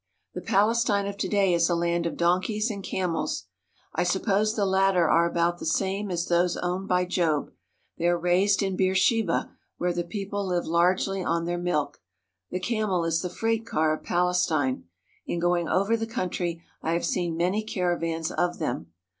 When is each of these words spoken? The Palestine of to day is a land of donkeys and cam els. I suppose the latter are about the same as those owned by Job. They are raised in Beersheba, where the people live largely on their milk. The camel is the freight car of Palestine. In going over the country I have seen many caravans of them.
The 0.33 0.41
Palestine 0.41 1.05
of 1.05 1.15
to 1.17 1.27
day 1.27 1.53
is 1.53 1.69
a 1.69 1.75
land 1.75 2.07
of 2.07 2.17
donkeys 2.17 2.71
and 2.71 2.83
cam 2.83 3.13
els. 3.15 3.45
I 3.93 4.01
suppose 4.03 4.55
the 4.55 4.65
latter 4.65 5.07
are 5.07 5.29
about 5.29 5.59
the 5.59 5.65
same 5.67 6.09
as 6.09 6.25
those 6.25 6.57
owned 6.57 6.87
by 6.87 7.05
Job. 7.05 7.51
They 7.99 8.07
are 8.07 8.17
raised 8.17 8.63
in 8.63 8.75
Beersheba, 8.75 9.51
where 9.77 9.93
the 9.93 10.03
people 10.03 10.43
live 10.43 10.65
largely 10.65 11.23
on 11.23 11.45
their 11.45 11.59
milk. 11.59 12.01
The 12.49 12.59
camel 12.59 13.03
is 13.05 13.21
the 13.21 13.29
freight 13.29 13.63
car 13.67 13.93
of 13.93 14.03
Palestine. 14.03 14.85
In 15.27 15.37
going 15.39 15.69
over 15.69 15.95
the 15.95 16.07
country 16.07 16.63
I 16.81 16.93
have 16.93 17.05
seen 17.05 17.37
many 17.37 17.61
caravans 17.63 18.31
of 18.31 18.57
them. 18.57 18.91